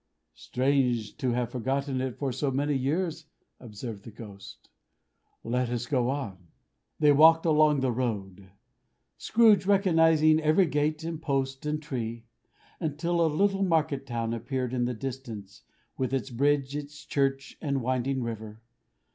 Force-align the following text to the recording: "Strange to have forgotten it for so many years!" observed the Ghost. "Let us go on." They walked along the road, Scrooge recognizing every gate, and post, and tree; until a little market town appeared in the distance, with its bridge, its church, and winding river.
"Strange 0.33 1.15
to 1.17 1.29
have 1.33 1.51
forgotten 1.51 2.01
it 2.01 2.17
for 2.17 2.31
so 2.31 2.49
many 2.49 2.75
years!" 2.75 3.27
observed 3.59 4.03
the 4.03 4.09
Ghost. 4.09 4.67
"Let 5.43 5.69
us 5.69 5.85
go 5.85 6.09
on." 6.09 6.47
They 6.99 7.11
walked 7.11 7.45
along 7.45 7.81
the 7.81 7.91
road, 7.91 8.49
Scrooge 9.19 9.67
recognizing 9.67 10.39
every 10.41 10.65
gate, 10.65 11.03
and 11.03 11.21
post, 11.21 11.67
and 11.67 11.79
tree; 11.79 12.25
until 12.79 13.23
a 13.23 13.27
little 13.27 13.61
market 13.61 14.07
town 14.07 14.33
appeared 14.33 14.73
in 14.73 14.85
the 14.85 14.95
distance, 14.95 15.61
with 15.99 16.15
its 16.15 16.31
bridge, 16.31 16.75
its 16.75 17.05
church, 17.05 17.55
and 17.61 17.83
winding 17.83 18.23
river. 18.23 18.59